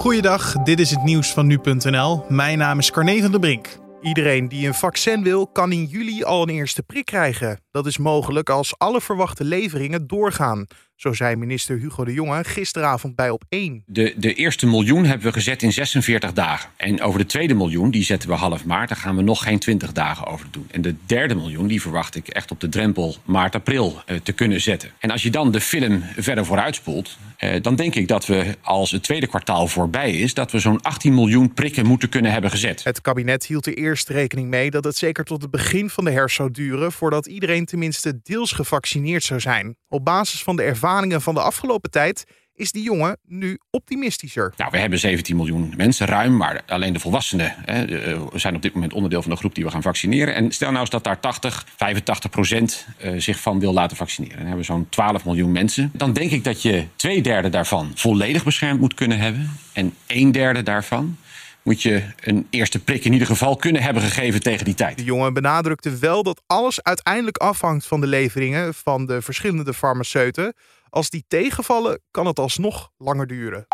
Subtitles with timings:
[0.00, 2.24] Goeiedag, dit is het nieuws van nu.nl.
[2.28, 3.78] Mijn naam is Carne van der Brink.
[4.02, 7.60] Iedereen die een vaccin wil, kan in juli al een eerste prik krijgen.
[7.70, 10.66] Dat is mogelijk als alle verwachte leveringen doorgaan.
[11.00, 13.82] Zo zei minister Hugo de Jonge gisteravond bij op 1.
[13.86, 16.70] De, de eerste miljoen hebben we gezet in 46 dagen.
[16.76, 18.88] En over de tweede miljoen, die zetten we half maart.
[18.88, 20.66] Daar gaan we nog geen 20 dagen over doen.
[20.70, 24.60] En de derde miljoen, die verwacht ik echt op de drempel maart-april eh, te kunnen
[24.60, 24.90] zetten.
[24.98, 28.90] En als je dan de film verder vooruitspoelt, eh, dan denk ik dat we als
[28.90, 32.84] het tweede kwartaal voorbij is, dat we zo'n 18 miljoen prikken moeten kunnen hebben gezet.
[32.84, 36.10] Het kabinet hield er eerst rekening mee dat het zeker tot het begin van de
[36.10, 39.76] herfst zou duren voordat iedereen tenminste deels gevaccineerd zou zijn.
[39.88, 42.24] Op basis van de ervaringen van de afgelopen tijd
[42.60, 44.52] is die jongen nu optimistischer.
[44.56, 48.62] Nou, we hebben 17 miljoen mensen ruim, maar alleen de volwassenen hè, eh, zijn op
[48.62, 50.34] dit moment onderdeel van de groep die we gaan vaccineren.
[50.34, 54.36] En stel nou eens dat daar 80, 85 procent eh, zich van wil laten vaccineren.
[54.36, 55.90] Dan hebben we zo'n 12 miljoen mensen.
[55.92, 59.58] Dan denk ik dat je twee derde daarvan volledig beschermd moet kunnen hebben.
[59.72, 61.16] En een derde daarvan
[61.62, 64.96] moet je een eerste prik in ieder geval kunnen hebben gegeven tegen die tijd.
[64.96, 70.54] De jongen benadrukte wel dat alles uiteindelijk afhangt van de leveringen van de verschillende farmaceuten.
[70.88, 73.66] Als die tegenvallen, kan het alsnog langer duren.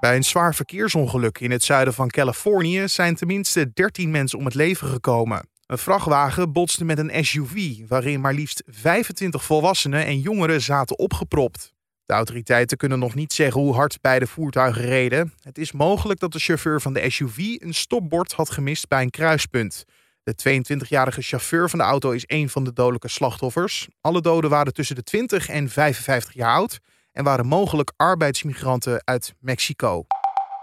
[0.00, 4.54] Bij een zwaar verkeersongeluk in het zuiden van Californië zijn tenminste 13 mensen om het
[4.54, 5.48] leven gekomen.
[5.66, 11.72] Een vrachtwagen botste met een SUV waarin maar liefst 25 volwassenen en jongeren zaten opgepropt.
[12.08, 15.32] De autoriteiten kunnen nog niet zeggen hoe hard beide voertuigen reden.
[15.42, 19.10] Het is mogelijk dat de chauffeur van de SUV een stopbord had gemist bij een
[19.10, 19.84] kruispunt.
[20.22, 23.88] De 22-jarige chauffeur van de auto is een van de dodelijke slachtoffers.
[24.00, 26.78] Alle doden waren tussen de 20 en 55 jaar oud
[27.12, 30.06] en waren mogelijk arbeidsmigranten uit Mexico.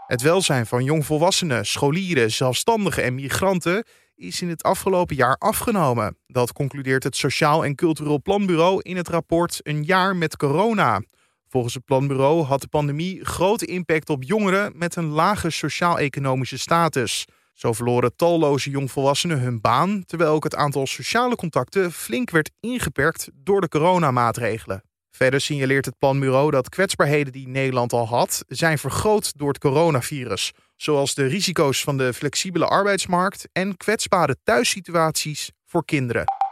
[0.08, 6.18] Het welzijn van jongvolwassenen, scholieren, zelfstandigen en migranten is in het afgelopen jaar afgenomen.
[6.28, 11.02] Dat concludeert het Sociaal en Cultureel Planbureau in het rapport Een jaar met corona.
[11.56, 17.25] Volgens het planbureau had de pandemie grote impact op jongeren met een lage sociaal-economische status.
[17.53, 23.30] Zo verloren talloze jongvolwassenen hun baan, terwijl ook het aantal sociale contacten flink werd ingeperkt
[23.34, 24.84] door de coronamaatregelen.
[25.12, 30.51] Verder signaleert het planbureau dat kwetsbaarheden die Nederland al had, zijn vergroot door het coronavirus,
[30.75, 36.44] zoals de risico's van de flexibele arbeidsmarkt en kwetsbare thuissituaties voor kinderen.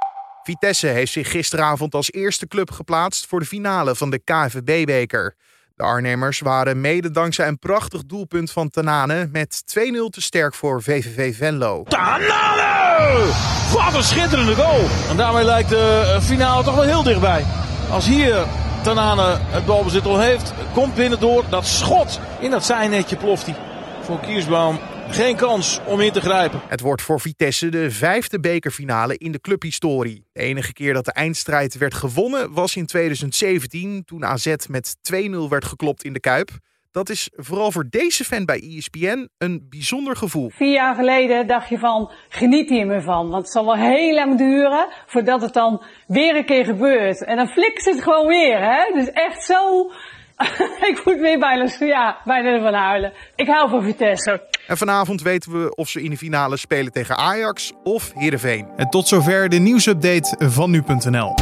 [0.43, 5.35] Vitesse heeft zich gisteravond als eerste club geplaatst voor de finale van de KVB-beker.
[5.75, 10.81] De Arnhemmers waren mede dankzij een prachtig doelpunt van Tanane met 2-0 te sterk voor
[10.81, 11.83] VVV Venlo.
[11.83, 13.31] Tanane!
[13.73, 14.85] Wat een schitterende goal!
[15.09, 17.45] En daarmee lijkt de eh, finale toch wel heel dichtbij.
[17.89, 18.45] Als hier
[18.83, 23.55] Tanane het balbezit al heeft, komt binnen door dat schot in dat zijnetje ploft hij.
[24.01, 24.79] Voor Kiersbaum
[25.13, 26.61] geen kans om in te grijpen.
[26.67, 30.25] Het wordt voor Vitesse de vijfde bekerfinale in de clubhistorie.
[30.31, 35.15] De enige keer dat de eindstrijd werd gewonnen was in 2017, toen AZ met 2-0
[35.49, 36.49] werd geklopt in de Kuip.
[36.91, 40.49] Dat is vooral voor deze fan bij ESPN een bijzonder gevoel.
[40.49, 43.29] Vier jaar geleden dacht je van, geniet hier me van.
[43.29, 47.23] Want het zal wel heel lang duren voordat het dan weer een keer gebeurt.
[47.23, 48.93] En dan flikt het gewoon weer, hè.
[48.93, 49.91] Dus echt zo...
[50.91, 53.13] ik moet weer bijna, ja, bijna ervan huilen.
[53.35, 54.41] Ik hou van Vitesse.
[54.67, 58.67] En vanavond weten we of ze in de finale spelen tegen Ajax of Heerenveen.
[58.75, 61.33] En tot zover de nieuwsupdate van nu.nl.